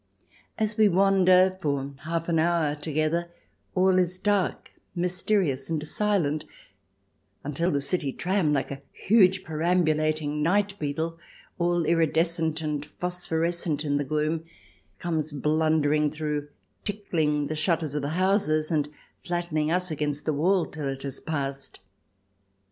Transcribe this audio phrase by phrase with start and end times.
[0.57, 3.29] As we wander, for half an hour together
[3.75, 6.43] all is dark, mysterious, and silent,
[7.43, 11.19] until the city tram, like a huge perambulating nightbeetle,
[11.59, 14.43] all iridescent and phosphorescent in the gloom,
[14.97, 16.47] comes blundering through,
[16.83, 18.89] tickling the shutters of the houses, and
[19.23, 21.79] flattening us against the wall till it has passed.